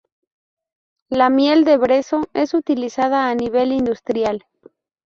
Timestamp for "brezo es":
1.77-2.55